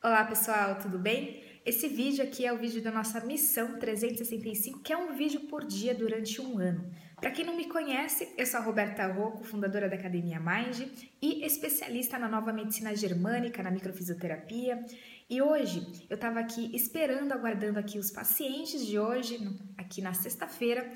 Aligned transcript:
Olá 0.00 0.24
pessoal, 0.24 0.78
tudo 0.78 0.96
bem? 0.96 1.42
Esse 1.66 1.88
vídeo 1.88 2.22
aqui 2.22 2.46
é 2.46 2.52
o 2.52 2.56
vídeo 2.56 2.80
da 2.80 2.92
nossa 2.92 3.20
missão 3.20 3.80
365, 3.80 4.78
que 4.78 4.92
é 4.92 4.96
um 4.96 5.16
vídeo 5.16 5.40
por 5.48 5.64
dia 5.64 5.92
durante 5.92 6.40
um 6.40 6.56
ano. 6.56 6.88
Para 7.16 7.32
quem 7.32 7.44
não 7.44 7.56
me 7.56 7.64
conhece, 7.64 8.32
eu 8.38 8.46
sou 8.46 8.60
a 8.60 8.62
Roberta 8.62 9.04
Rocco, 9.08 9.42
fundadora 9.42 9.88
da 9.88 9.96
Academia 9.96 10.38
Mind 10.38 10.88
e 11.20 11.44
especialista 11.44 12.16
na 12.16 12.28
nova 12.28 12.52
medicina 12.52 12.94
germânica, 12.94 13.60
na 13.60 13.72
microfisioterapia. 13.72 14.86
E 15.28 15.42
hoje 15.42 15.84
eu 16.08 16.14
estava 16.14 16.38
aqui 16.38 16.70
esperando, 16.76 17.32
aguardando 17.32 17.80
aqui 17.80 17.98
os 17.98 18.12
pacientes 18.12 18.86
de 18.86 19.00
hoje, 19.00 19.50
aqui 19.76 20.00
na 20.00 20.14
sexta-feira, 20.14 20.88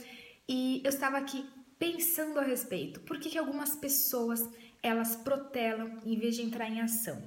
e 0.49 0.81
eu 0.85 0.91
estava 0.91 1.19
aqui 1.19 1.45
pensando 1.77 2.39
a 2.39 2.45
respeito. 2.45 3.01
Por 3.01 3.19
que, 3.19 3.31
que 3.31 3.39
algumas 3.39 3.75
pessoas 3.75 4.49
elas 4.81 5.17
protelam 5.17 5.99
em 6.07 6.17
vez 6.17 6.37
de 6.37 6.43
entrar 6.43 6.71
em 6.71 6.81
ação? 6.81 7.21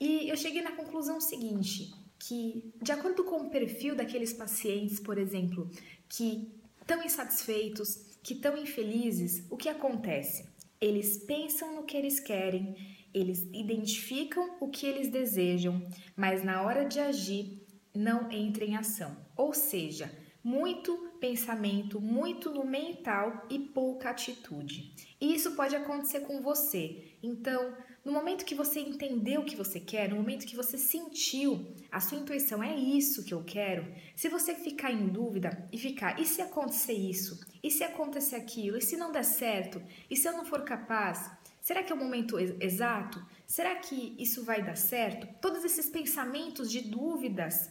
E 0.00 0.28
eu 0.28 0.36
cheguei 0.36 0.62
na 0.62 0.72
conclusão 0.72 1.20
seguinte, 1.20 1.92
que 2.18 2.72
de 2.82 2.90
acordo 2.90 3.22
com 3.22 3.42
o 3.42 3.50
perfil 3.50 3.94
daqueles 3.94 4.32
pacientes, 4.32 4.98
por 4.98 5.18
exemplo, 5.18 5.70
que 6.08 6.50
estão 6.80 7.04
insatisfeitos, 7.04 7.96
que 8.22 8.34
estão 8.34 8.56
infelizes, 8.56 9.44
o 9.50 9.56
que 9.56 9.68
acontece? 9.68 10.48
Eles 10.80 11.18
pensam 11.18 11.76
no 11.76 11.84
que 11.84 11.96
eles 11.96 12.18
querem, 12.18 12.74
eles 13.12 13.46
identificam 13.52 14.56
o 14.60 14.68
que 14.68 14.86
eles 14.86 15.10
desejam, 15.10 15.86
mas 16.16 16.42
na 16.42 16.62
hora 16.62 16.86
de 16.86 16.98
agir 16.98 17.62
não 17.94 18.30
entram 18.32 18.66
em 18.66 18.76
ação. 18.76 19.16
Ou 19.36 19.52
seja, 19.52 20.10
muito 20.42 21.10
pensamento, 21.20 22.00
muito 22.00 22.50
no 22.50 22.64
mental 22.64 23.46
e 23.50 23.58
pouca 23.58 24.10
atitude. 24.10 24.94
E 25.20 25.34
isso 25.34 25.52
pode 25.52 25.76
acontecer 25.76 26.20
com 26.20 26.40
você. 26.40 27.14
Então, 27.22 27.76
no 28.02 28.12
momento 28.12 28.46
que 28.46 28.54
você 28.54 28.80
entendeu 28.80 29.42
o 29.42 29.44
que 29.44 29.54
você 29.54 29.78
quer, 29.78 30.08
no 30.08 30.16
momento 30.16 30.46
que 30.46 30.56
você 30.56 30.78
sentiu 30.78 31.74
a 31.92 32.00
sua 32.00 32.18
intuição, 32.18 32.62
é 32.62 32.74
isso 32.74 33.24
que 33.24 33.34
eu 33.34 33.44
quero. 33.44 33.86
Se 34.16 34.30
você 34.30 34.54
ficar 34.54 34.90
em 34.90 35.08
dúvida 35.08 35.68
e 35.70 35.76
ficar, 35.76 36.18
e 36.18 36.24
se 36.24 36.40
acontecer 36.40 36.94
isso? 36.94 37.38
E 37.62 37.70
se 37.70 37.84
acontecer 37.84 38.36
aquilo? 38.36 38.78
E 38.78 38.82
se 38.82 38.96
não 38.96 39.12
der 39.12 39.24
certo? 39.24 39.82
E 40.08 40.16
se 40.16 40.26
eu 40.26 40.32
não 40.32 40.46
for 40.46 40.62
capaz? 40.62 41.30
Será 41.60 41.82
que 41.82 41.92
é 41.92 41.94
o 41.94 41.98
momento 41.98 42.38
exato? 42.38 43.22
Será 43.46 43.76
que 43.76 44.16
isso 44.18 44.42
vai 44.44 44.62
dar 44.62 44.76
certo? 44.76 45.28
Todos 45.42 45.62
esses 45.62 45.90
pensamentos 45.90 46.70
de 46.70 46.80
dúvidas 46.80 47.70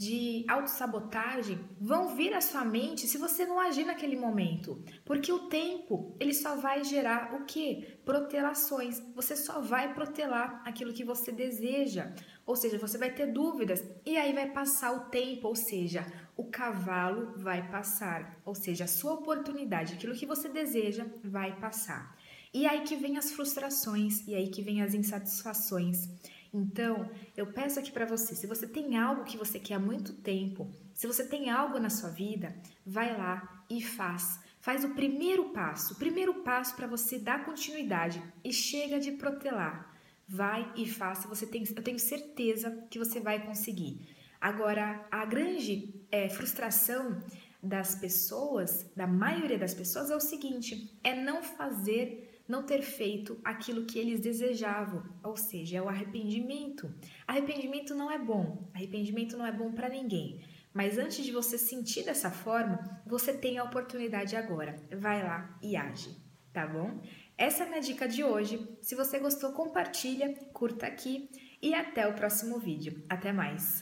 de 0.00 0.46
autossabotagem 0.48 1.60
vão 1.78 2.16
vir 2.16 2.32
à 2.32 2.40
sua 2.40 2.64
mente 2.64 3.06
se 3.06 3.18
você 3.18 3.44
não 3.44 3.60
agir 3.60 3.84
naquele 3.84 4.16
momento. 4.16 4.82
Porque 5.04 5.30
o 5.30 5.40
tempo, 5.40 6.16
ele 6.18 6.32
só 6.32 6.56
vai 6.56 6.82
gerar 6.82 7.34
o 7.34 7.44
que? 7.44 7.98
Protelações. 8.02 8.98
Você 9.14 9.36
só 9.36 9.60
vai 9.60 9.92
protelar 9.92 10.62
aquilo 10.64 10.94
que 10.94 11.04
você 11.04 11.30
deseja. 11.30 12.14
Ou 12.46 12.56
seja, 12.56 12.78
você 12.78 12.96
vai 12.96 13.12
ter 13.12 13.26
dúvidas 13.26 13.84
e 14.06 14.16
aí 14.16 14.32
vai 14.32 14.50
passar 14.50 14.90
o 14.92 15.10
tempo, 15.10 15.48
ou 15.48 15.54
seja, 15.54 16.10
o 16.34 16.44
cavalo 16.44 17.34
vai 17.36 17.70
passar. 17.70 18.40
Ou 18.42 18.54
seja, 18.54 18.84
a 18.84 18.88
sua 18.88 19.12
oportunidade, 19.12 19.96
aquilo 19.96 20.14
que 20.14 20.24
você 20.24 20.48
deseja, 20.48 21.06
vai 21.22 21.60
passar. 21.60 22.16
E 22.54 22.66
aí 22.66 22.84
que 22.84 22.96
vem 22.96 23.18
as 23.18 23.32
frustrações, 23.32 24.26
e 24.26 24.34
aí 24.34 24.48
que 24.48 24.62
vem 24.62 24.80
as 24.80 24.94
insatisfações. 24.94 26.08
Então, 26.52 27.08
eu 27.36 27.46
peço 27.46 27.78
aqui 27.78 27.92
para 27.92 28.04
você, 28.04 28.34
se 28.34 28.46
você 28.46 28.66
tem 28.66 28.96
algo 28.96 29.24
que 29.24 29.36
você 29.36 29.58
quer 29.58 29.74
há 29.74 29.78
muito 29.78 30.12
tempo, 30.14 30.68
se 30.92 31.06
você 31.06 31.24
tem 31.24 31.48
algo 31.48 31.78
na 31.78 31.88
sua 31.88 32.10
vida, 32.10 32.54
vai 32.84 33.16
lá 33.16 33.64
e 33.70 33.80
faz. 33.80 34.40
Faz 34.60 34.84
o 34.84 34.94
primeiro 34.94 35.50
passo, 35.50 35.94
o 35.94 35.96
primeiro 35.96 36.42
passo 36.42 36.76
para 36.76 36.86
você 36.86 37.18
dar 37.18 37.44
continuidade 37.44 38.22
e 38.44 38.52
chega 38.52 38.98
de 38.98 39.12
protelar. 39.12 39.94
Vai 40.28 40.70
e 40.76 40.88
faça, 40.88 41.26
você 41.26 41.46
tem, 41.46 41.64
eu 41.74 41.82
tenho 41.82 41.98
certeza 41.98 42.86
que 42.90 42.98
você 42.98 43.20
vai 43.20 43.44
conseguir. 43.44 44.06
Agora, 44.40 45.06
a 45.10 45.24
grande 45.24 45.94
é, 46.10 46.28
frustração 46.28 47.22
das 47.62 47.94
pessoas, 47.94 48.90
da 48.96 49.06
maioria 49.06 49.58
das 49.58 49.74
pessoas, 49.74 50.10
é 50.10 50.16
o 50.16 50.20
seguinte: 50.20 50.98
é 51.04 51.14
não 51.14 51.42
fazer 51.42 52.30
não 52.50 52.64
ter 52.64 52.82
feito 52.82 53.40
aquilo 53.44 53.86
que 53.86 53.96
eles 53.96 54.18
desejavam, 54.18 55.04
ou 55.22 55.36
seja, 55.36 55.78
é 55.78 55.82
o 55.82 55.88
arrependimento. 55.88 56.92
Arrependimento 57.24 57.94
não 57.94 58.10
é 58.10 58.18
bom, 58.18 58.68
arrependimento 58.74 59.36
não 59.36 59.46
é 59.46 59.52
bom 59.52 59.72
para 59.72 59.88
ninguém. 59.88 60.44
Mas 60.74 60.98
antes 60.98 61.24
de 61.24 61.30
você 61.30 61.56
sentir 61.56 62.04
dessa 62.04 62.30
forma, 62.30 63.02
você 63.06 63.32
tem 63.32 63.58
a 63.58 63.64
oportunidade 63.64 64.34
agora. 64.34 64.74
Vai 64.98 65.22
lá 65.22 65.56
e 65.62 65.76
age, 65.76 66.16
tá 66.52 66.66
bom? 66.66 67.00
Essa 67.38 67.62
é 67.62 67.66
a 67.66 67.68
minha 67.68 67.80
dica 67.80 68.08
de 68.08 68.24
hoje. 68.24 68.68
Se 68.82 68.96
você 68.96 69.18
gostou, 69.20 69.52
compartilha, 69.52 70.34
curta 70.52 70.86
aqui 70.86 71.30
e 71.62 71.72
até 71.72 72.06
o 72.06 72.14
próximo 72.14 72.58
vídeo. 72.58 73.04
Até 73.08 73.32
mais! 73.32 73.78